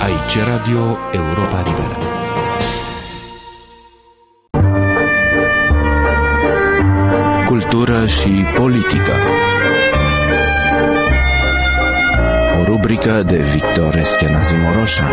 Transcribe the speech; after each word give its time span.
Aici 0.00 0.38
Radio 0.46 0.96
Europa 1.12 1.62
Liberă. 1.66 1.96
Cultură 7.46 8.06
și 8.06 8.44
politică. 8.56 9.12
O 12.60 12.64
rubrică 12.64 13.22
de 13.26 13.36
Victor 13.36 13.96
Eskenazi 13.96 14.54
Moroșan. 14.54 15.12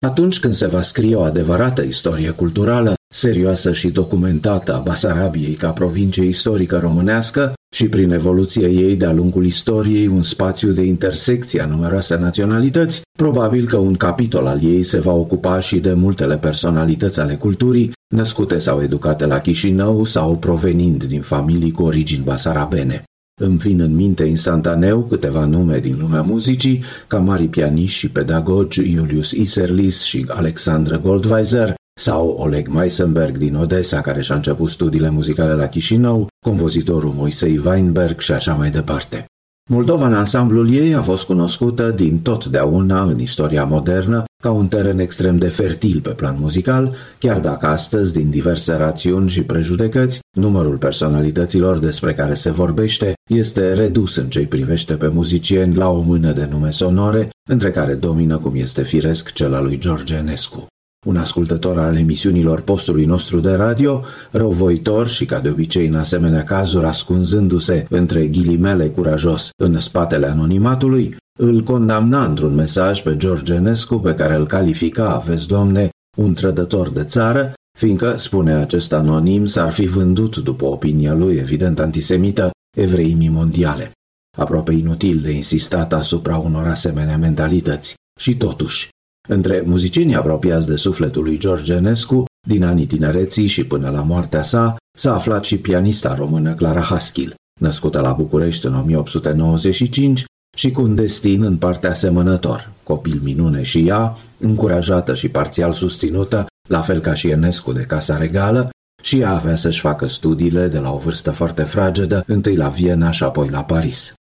Atunci 0.00 0.40
când 0.40 0.54
se 0.54 0.66
va 0.66 0.82
scrie 0.82 1.14
o 1.14 1.22
adevărată 1.22 1.82
istorie 1.82 2.30
culturală, 2.30 2.94
serioasă 3.14 3.72
și 3.72 3.88
documentată 3.88 4.74
a 4.74 4.78
Basarabiei 4.78 5.54
ca 5.54 5.70
provincie 5.70 6.24
istorică 6.24 6.78
românească 6.78 7.52
și 7.74 7.88
prin 7.88 8.10
evoluția 8.10 8.68
ei 8.68 8.96
de-a 8.96 9.12
lungul 9.12 9.44
istoriei 9.44 10.06
un 10.06 10.22
spațiu 10.22 10.70
de 10.70 10.82
intersecție 10.82 11.60
a 11.60 11.66
numeroase 11.66 12.16
naționalități, 12.16 13.02
probabil 13.18 13.66
că 13.66 13.76
un 13.76 13.94
capitol 13.94 14.46
al 14.46 14.64
ei 14.64 14.82
se 14.82 15.00
va 15.00 15.12
ocupa 15.12 15.60
și 15.60 15.78
de 15.78 15.92
multele 15.92 16.38
personalități 16.38 17.20
ale 17.20 17.34
culturii, 17.34 17.92
născute 18.14 18.58
sau 18.58 18.82
educate 18.82 19.26
la 19.26 19.38
Chișinău 19.38 20.04
sau 20.04 20.36
provenind 20.36 21.04
din 21.04 21.20
familii 21.20 21.72
cu 21.72 21.82
origini 21.82 22.24
basarabene. 22.24 23.02
Îmi 23.40 23.56
vin 23.56 23.80
în 23.80 23.94
minte 23.94 24.24
instantaneu 24.24 25.02
câteva 25.02 25.44
nume 25.44 25.78
din 25.78 25.96
lumea 26.00 26.22
muzicii, 26.22 26.82
ca 27.06 27.18
mari 27.18 27.48
pianiști 27.48 27.98
și 27.98 28.10
pedagogi 28.10 28.94
Julius 28.94 29.30
Iserlis 29.30 30.02
și 30.02 30.24
Alexandra 30.28 30.98
Goldweiser, 30.98 31.74
sau 32.00 32.28
Oleg 32.28 32.68
Meisenberg 32.68 33.36
din 33.36 33.54
Odessa, 33.54 34.00
care 34.00 34.20
și-a 34.20 34.34
început 34.34 34.70
studiile 34.70 35.10
muzicale 35.10 35.52
la 35.52 35.66
Chișinău, 35.66 36.28
compozitorul 36.46 37.12
Moisei 37.16 37.60
Weinberg 37.64 38.18
și 38.18 38.32
așa 38.32 38.54
mai 38.54 38.70
departe. 38.70 39.24
Moldova 39.70 40.06
în 40.06 40.14
ansamblul 40.14 40.74
ei 40.74 40.94
a 40.94 41.02
fost 41.02 41.24
cunoscută 41.24 41.90
din 41.90 42.20
totdeauna 42.20 43.02
în 43.02 43.18
istoria 43.18 43.64
modernă 43.64 44.24
ca 44.42 44.50
un 44.50 44.68
teren 44.68 44.98
extrem 44.98 45.38
de 45.38 45.48
fertil 45.48 46.00
pe 46.00 46.10
plan 46.10 46.36
muzical, 46.38 46.94
chiar 47.18 47.40
dacă 47.40 47.66
astăzi, 47.66 48.12
din 48.12 48.30
diverse 48.30 48.74
rațiuni 48.74 49.28
și 49.28 49.42
prejudecăți, 49.42 50.20
numărul 50.38 50.76
personalităților 50.76 51.78
despre 51.78 52.12
care 52.12 52.34
se 52.34 52.50
vorbește 52.50 53.12
este 53.30 53.72
redus 53.72 54.16
în 54.16 54.28
ce 54.28 54.46
privește 54.46 54.94
pe 54.94 55.08
muzicieni 55.08 55.74
la 55.74 55.90
o 55.90 56.00
mână 56.00 56.32
de 56.32 56.48
nume 56.50 56.70
sonore, 56.70 57.28
între 57.50 57.70
care 57.70 57.94
domină, 57.94 58.38
cum 58.38 58.54
este 58.54 58.82
firesc, 58.82 59.32
cel 59.32 59.54
al 59.54 59.64
lui 59.64 59.78
George 59.78 60.14
Enescu 60.14 60.66
un 61.04 61.16
ascultător 61.16 61.78
al 61.78 61.96
emisiunilor 61.96 62.60
postului 62.60 63.04
nostru 63.04 63.40
de 63.40 63.52
radio, 63.52 64.02
răuvoitor 64.30 65.08
și 65.08 65.24
ca 65.24 65.40
de 65.40 65.50
obicei 65.50 65.86
în 65.86 65.94
asemenea 65.94 66.42
cazuri 66.42 66.86
ascunzându-se 66.86 67.86
între 67.90 68.26
ghilimele 68.26 68.86
curajos 68.86 69.50
în 69.56 69.80
spatele 69.80 70.26
anonimatului, 70.26 71.16
îl 71.38 71.62
condamna 71.62 72.24
într-un 72.24 72.54
mesaj 72.54 73.02
pe 73.02 73.16
George 73.16 73.52
Enescu 73.52 73.98
pe 73.98 74.14
care 74.14 74.34
îl 74.34 74.46
califica, 74.46 75.22
vezi 75.26 75.46
domne, 75.46 75.88
un 76.16 76.34
trădător 76.34 76.90
de 76.90 77.04
țară, 77.04 77.52
fiindcă, 77.78 78.16
spune 78.16 78.54
acest 78.54 78.92
anonim, 78.92 79.46
s-ar 79.46 79.72
fi 79.72 79.86
vândut, 79.86 80.36
după 80.36 80.64
opinia 80.64 81.14
lui 81.14 81.36
evident 81.36 81.80
antisemită, 81.80 82.50
evreimii 82.76 83.28
mondiale. 83.28 83.90
Aproape 84.36 84.72
inutil 84.72 85.20
de 85.20 85.30
insistat 85.30 85.92
asupra 85.92 86.36
unor 86.36 86.66
asemenea 86.66 87.18
mentalități. 87.18 87.94
Și 88.20 88.36
totuși, 88.36 88.88
între 89.28 89.62
muzicienii 89.66 90.14
apropiați 90.14 90.66
de 90.68 90.76
sufletul 90.76 91.22
lui 91.22 91.38
George 91.38 91.72
Enescu, 91.72 92.24
din 92.48 92.64
anii 92.64 92.86
tinereții 92.86 93.46
și 93.46 93.64
până 93.64 93.90
la 93.90 94.02
moartea 94.02 94.42
sa, 94.42 94.76
s-a 94.98 95.14
aflat 95.14 95.44
și 95.44 95.58
pianista 95.58 96.14
română 96.14 96.54
Clara 96.54 96.80
Haskil, 96.80 97.34
născută 97.60 98.00
la 98.00 98.12
București 98.12 98.66
în 98.66 98.74
1895 98.74 100.24
și 100.56 100.70
cu 100.70 100.82
un 100.82 100.94
destin 100.94 101.42
în 101.42 101.56
partea 101.56 101.90
asemănător, 101.90 102.70
copil 102.82 103.20
minune 103.22 103.62
și 103.62 103.88
ea, 103.88 104.16
încurajată 104.38 105.14
și 105.14 105.28
parțial 105.28 105.72
susținută, 105.72 106.46
la 106.68 106.80
fel 106.80 107.00
ca 107.00 107.14
și 107.14 107.28
Enescu 107.28 107.72
de 107.72 107.82
Casa 107.82 108.16
Regală, 108.16 108.70
și 109.02 109.18
ea 109.18 109.30
avea 109.30 109.56
să-și 109.56 109.80
facă 109.80 110.06
studiile 110.06 110.68
de 110.68 110.78
la 110.78 110.92
o 110.92 110.98
vârstă 110.98 111.30
foarte 111.30 111.62
fragedă, 111.62 112.24
întâi 112.26 112.56
la 112.56 112.68
Viena 112.68 113.10
și 113.10 113.24
apoi 113.24 113.48
la 113.48 113.64
Paris. 113.64 114.12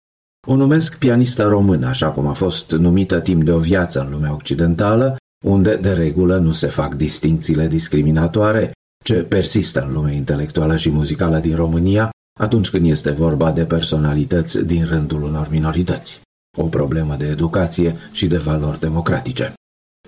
O 0.47 0.54
numesc 0.56 0.98
pianistă 0.98 1.42
română, 1.42 1.86
așa 1.86 2.10
cum 2.10 2.26
a 2.26 2.32
fost 2.32 2.70
numită 2.70 3.20
timp 3.20 3.44
de 3.44 3.53
o 3.53 3.58
viață 3.58 4.00
în 4.00 4.10
lumea 4.10 4.34
occidentală, 4.34 5.16
unde 5.44 5.76
de 5.76 5.92
regulă 5.92 6.38
nu 6.38 6.53
se 6.53 6.66
fac 6.66 6.94
distincțiile 6.94 7.69
discriminatoare 7.69 8.72
ce 9.04 9.22
persistă 9.22 9.84
în 9.86 9.92
lumea 9.92 10.12
intelectuală 10.12 10.76
și 10.76 10.91
muzicală 10.91 11.38
din 11.38 11.56
România 11.56 12.10
atunci 12.41 12.70
când 12.70 12.86
este 12.86 13.10
vorba 13.10 13.53
de 13.53 13.64
personalități 13.64 14.64
din 14.64 14.84
rândul 14.84 15.22
unor 15.22 15.48
minorități. 15.50 16.20
O 16.59 16.66
problemă 16.66 17.16
de 17.19 17.26
educație 17.26 17.97
și 18.12 18.26
de 18.26 18.36
valori 18.36 18.80
democratice. 18.80 19.53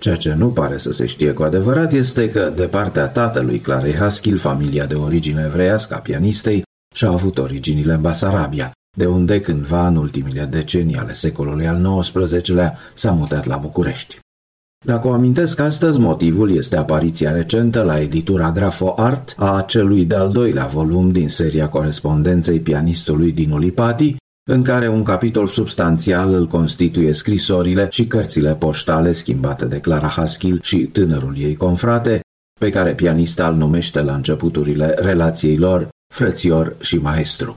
Ceea 0.01 0.15
ce 0.15 0.33
nu 0.33 0.51
pare 0.51 0.77
să 0.77 0.91
se 0.91 1.05
știe 1.05 1.33
cu 1.33 1.43
adevărat 1.43 1.91
este 1.91 2.29
că, 2.29 2.51
de 2.55 2.67
partea 2.67 3.07
tatălui 3.07 3.59
Clarei 3.59 3.95
Haskil, 3.95 4.37
familia 4.37 4.85
de 4.85 4.95
origine 4.95 5.43
evreiască 5.45 5.95
a 5.95 5.99
pianistei 5.99 6.63
și-a 6.95 7.09
avut 7.09 7.37
originile 7.37 7.93
în 7.93 8.01
Basarabia, 8.01 8.71
de 8.95 9.05
unde 9.05 9.39
cândva 9.39 9.87
în 9.87 9.95
ultimile 9.95 10.43
decenii 10.51 10.95
ale 10.95 11.13
secolului 11.13 11.67
al 11.67 11.99
XIX-lea 11.99 12.77
s-a 12.93 13.11
mutat 13.11 13.45
la 13.45 13.57
București. 13.57 14.19
Dacă 14.85 15.07
o 15.07 15.11
amintesc 15.11 15.59
astăzi, 15.59 15.99
motivul 15.99 16.55
este 16.55 16.77
apariția 16.77 17.31
recentă 17.31 17.83
la 17.83 17.99
editura 17.99 18.51
Grafo 18.51 18.93
Art 18.97 19.35
a 19.37 19.63
celui 19.67 20.05
de-al 20.05 20.31
doilea 20.31 20.65
volum 20.65 21.11
din 21.11 21.29
seria 21.29 21.69
corespondenței 21.69 22.59
pianistului 22.59 23.31
din 23.31 23.51
Ulipati, 23.51 24.15
în 24.51 24.63
care 24.63 24.89
un 24.89 25.03
capitol 25.03 25.47
substanțial 25.47 26.33
îl 26.33 26.47
constituie 26.47 27.13
scrisorile 27.13 27.87
și 27.91 28.07
cărțile 28.07 28.55
poștale 28.55 29.11
schimbate 29.11 29.65
de 29.65 29.79
Clara 29.79 30.07
Haskil 30.07 30.59
și 30.61 30.77
tânărul 30.77 31.37
ei 31.37 31.55
confrate, 31.55 32.19
pe 32.59 32.69
care 32.69 32.93
pianista 32.93 33.47
îl 33.47 33.55
numește 33.55 34.01
la 34.01 34.15
începuturile 34.15 34.95
relației 34.99 35.57
lor 35.57 35.89
frățior 36.13 36.75
și 36.79 36.97
maestru. 36.97 37.53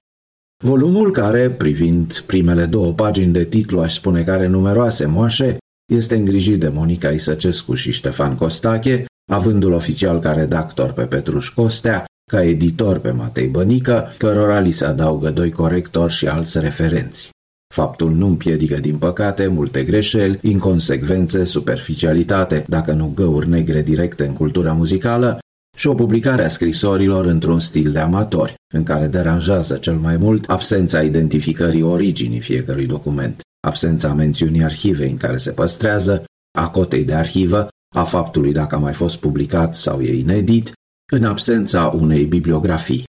Volumul 0.64 1.10
care, 1.10 1.50
privind 1.50 2.20
primele 2.26 2.64
două 2.64 2.92
pagini 2.92 3.32
de 3.32 3.44
titlu, 3.44 3.80
aș 3.80 3.94
spune 3.94 4.22
că 4.22 4.30
are 4.30 4.46
numeroase 4.46 5.06
moașe, 5.06 5.56
este 5.92 6.16
îngrijit 6.16 6.60
de 6.60 6.68
Monica 6.68 7.08
Isăcescu 7.08 7.74
și 7.74 7.92
Ștefan 7.92 8.36
Costache, 8.36 9.04
avându-l 9.30 9.72
oficial 9.72 10.18
ca 10.18 10.32
redactor 10.32 10.92
pe 10.92 11.02
Petruș 11.02 11.48
Costea, 11.48 12.04
ca 12.30 12.42
editor 12.42 12.98
pe 12.98 13.10
Matei 13.10 13.46
Bănică, 13.46 14.14
cărora 14.16 14.60
li 14.60 14.70
se 14.70 14.84
adaugă 14.84 15.30
doi 15.30 15.50
corectori 15.50 16.12
și 16.12 16.26
alți 16.26 16.60
referenți. 16.60 17.30
Faptul 17.74 18.12
nu 18.12 18.26
împiedică, 18.26 18.76
din 18.76 18.96
păcate, 18.96 19.46
multe 19.46 19.82
greșeli, 19.84 20.38
inconsecvențe, 20.42 21.44
superficialitate, 21.44 22.64
dacă 22.68 22.92
nu 22.92 23.12
găuri 23.14 23.48
negre 23.48 23.82
directe 23.82 24.26
în 24.26 24.32
cultura 24.32 24.72
muzicală, 24.72 25.38
și 25.78 25.86
o 25.86 25.94
publicare 25.94 26.44
a 26.44 26.48
scrisorilor 26.48 27.24
într-un 27.24 27.60
stil 27.60 27.92
de 27.92 27.98
amatori, 27.98 28.54
în 28.74 28.82
care 28.82 29.06
deranjează 29.06 29.76
cel 29.76 29.94
mai 29.94 30.16
mult 30.16 30.48
absența 30.48 31.02
identificării 31.02 31.82
originii 31.82 32.40
fiecărui 32.40 32.86
document, 32.86 33.40
absența 33.66 34.14
mențiunii 34.14 34.62
arhivei 34.62 35.10
în 35.10 35.16
care 35.16 35.36
se 35.36 35.50
păstrează, 35.50 36.24
a 36.58 36.70
cotei 36.70 37.04
de 37.04 37.14
arhivă, 37.14 37.68
a 37.96 38.02
faptului 38.02 38.52
dacă 38.52 38.74
a 38.74 38.78
mai 38.78 38.92
fost 38.92 39.16
publicat 39.16 39.76
sau 39.76 40.00
e 40.00 40.18
inedit, 40.18 40.72
în 41.12 41.24
absența 41.24 41.86
unei 41.86 42.24
bibliografii. 42.24 43.04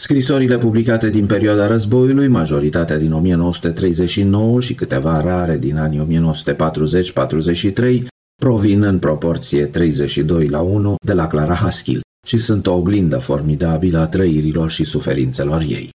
Scrisorile 0.00 0.58
publicate 0.58 1.10
din 1.10 1.26
perioada 1.26 1.66
războiului, 1.66 2.28
majoritatea 2.28 2.98
din 2.98 3.12
1939 3.12 4.60
și 4.60 4.74
câteva 4.74 5.20
rare 5.20 5.58
din 5.58 5.76
anii 5.76 6.22
1940-43, 8.02 8.13
provin 8.44 8.82
în 8.82 8.98
proporție 8.98 9.66
32 9.66 10.48
la 10.48 10.60
1 10.60 10.94
de 11.04 11.12
la 11.12 11.26
Clara 11.26 11.54
Haskell 11.54 12.00
și 12.26 12.38
sunt 12.38 12.66
o 12.66 12.74
oglindă 12.74 13.18
formidabilă 13.18 13.98
a 13.98 14.06
trăirilor 14.06 14.70
și 14.70 14.84
suferințelor 14.84 15.60
ei. 15.60 15.90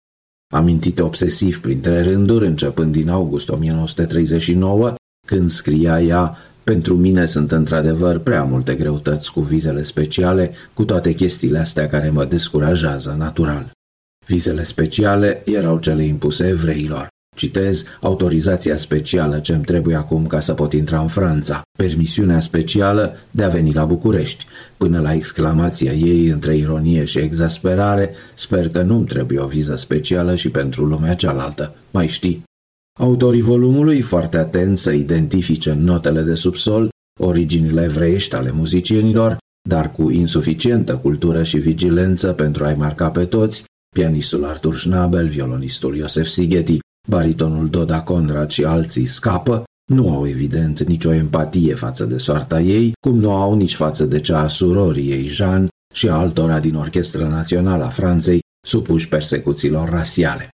Amintite 0.54 1.02
obsesiv 1.02 1.62
printre 1.62 2.02
rânduri, 2.02 2.46
începând 2.46 2.92
din 2.92 3.09
august 3.09 3.50
1939, 3.50 4.96
când 5.28 5.50
scria 5.50 6.02
ea 6.02 6.38
pentru 6.64 6.96
mine 6.96 7.26
sunt 7.26 7.52
într-adevăr 7.52 8.18
prea 8.18 8.44
multe 8.44 8.76
greutăți 8.76 9.32
cu 9.32 9.40
vizele 9.40 9.82
speciale, 9.82 10.52
cu 10.73 10.85
toate 10.85 11.14
chestiile 11.14 11.59
astea 11.59 11.88
care 11.88 12.09
mă 12.09 12.26
descurajează 12.26 13.16
natural. 13.18 13.72
Vizele 14.26 14.64
speciale 14.64 15.41
erau 15.46 15.79
cele 15.79 16.03
impuse 16.03 16.47
evreilor. 16.47 17.08
Citez, 17.40 17.84
autorizația 18.02 18.78
specială 18.78 19.40
ce 19.40 19.53
îmi 19.53 19.64
trebuie 19.64 19.96
acum 19.96 20.28
ca 20.28 20.40
să 20.40 20.53
pot 20.53 20.74
intra 20.74 21.02
în 21.02 21.08
Franța, 21.08 21.62
permisiunea 21.78 22.40
specială 22.40 23.16
de 23.32 23.44
a 23.44 23.50
veni 23.50 23.74
la 23.74 23.86
București. 23.86 24.46
Până 24.78 25.02
la 25.02 25.14
exclamația 25.14 25.94
ei 25.94 26.28
între 26.28 26.56
ironie 26.56 27.03
și 27.03 27.20
exasperare, 27.20 28.14
sper 28.36 28.70
că 28.70 28.82
nu-mi 28.82 29.06
trebuie 29.06 29.40
o 29.40 29.47
viză 29.47 29.76
specială 29.76 30.36
și 30.36 30.50
pentru 30.50 30.86
lumea 30.86 31.16
cealaltă. 31.16 31.76
Mai 31.91 32.08
știi? 32.08 32.44
Autorii 33.00 33.42
volumului, 33.42 34.02
foarte 34.02 34.38
atenți 34.38 34.82
să 34.82 34.92
identifice 34.92 35.70
în 35.70 35.84
notele 35.84 36.22
de 36.22 36.35
subsol 36.35 36.90
originile 37.20 37.84
evreiești 37.84 38.35
ale 38.35 38.52
muzicienilor, 38.52 39.38
dar 39.70 39.92
cu 39.92 40.09
insuficientă 40.09 40.97
cultură 40.97 41.44
și 41.44 41.58
vigilență 41.58 42.34
pentru 42.34 42.64
a-i 42.64 42.76
marca 42.76 43.09
pe 43.09 43.26
toți, 43.26 43.64
pianistul 43.96 44.46
Artur 44.46 44.76
Schnabel, 44.76 45.28
violonistul 45.28 45.96
Iosef 45.96 46.28
Sigeti, 46.28 46.80
baritonul 47.07 47.69
Doda 47.69 48.01
Conrad 48.01 48.49
și 48.49 48.63
alții 48.63 49.05
scapă, 49.05 49.63
nu 49.91 50.13
au 50.13 50.28
evident 50.28 50.84
nicio 50.84 51.13
empatie 51.13 51.73
față 51.73 52.05
de 52.05 52.17
soarta 52.17 52.61
ei, 52.61 52.91
cum 52.99 53.19
nu 53.19 53.31
au 53.31 53.55
nici 53.55 53.75
față 53.75 54.05
de 54.05 54.19
cea 54.19 54.40
a 54.40 54.47
surorii 54.47 55.11
ei 55.11 55.28
Jean 55.28 55.67
și 55.93 56.09
a 56.09 56.13
altora 56.13 56.59
din 56.59 56.75
Orchestra 56.75 57.28
Națională 57.28 57.84
a 57.84 57.90
Franței, 57.90 58.40
supuși 58.67 59.07
persecuțiilor 59.07 59.90
rasiale. 59.90 60.49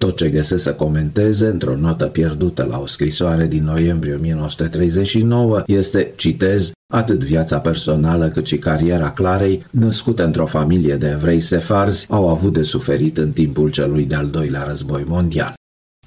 Tot 0.00 0.16
ce 0.16 0.28
găsesc 0.28 0.62
să 0.62 0.74
comenteze 0.74 1.46
într-o 1.46 1.76
notă 1.76 2.06
pierdută 2.06 2.64
la 2.70 2.78
o 2.78 2.86
scrisoare 2.86 3.46
din 3.46 3.64
noiembrie 3.64 4.14
1939 4.14 5.62
este, 5.66 6.12
citez, 6.16 6.72
atât 6.92 7.24
viața 7.24 7.60
personală 7.60 8.28
cât 8.28 8.46
și 8.46 8.58
cariera 8.58 9.10
Clarei, 9.10 9.66
născută 9.70 10.24
într-o 10.24 10.46
familie 10.46 10.96
de 10.96 11.08
evrei 11.08 11.40
sefarzi, 11.40 12.06
au 12.08 12.28
avut 12.28 12.52
de 12.52 12.62
suferit 12.62 13.18
în 13.18 13.32
timpul 13.32 13.70
celui 13.70 14.04
de-al 14.04 14.28
doilea 14.28 14.62
război 14.62 15.04
mondial. 15.06 15.54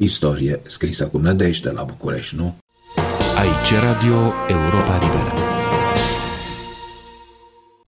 Istorie 0.01 0.62
scrisă 0.66 1.07
cu 1.07 1.18
nădejde 1.18 1.69
la 1.69 1.84
București, 1.84 2.36
nu? 2.36 2.56
Aici 3.38 3.81
Radio 3.81 4.34
Europa 4.48 4.98
Liberă. 4.98 5.58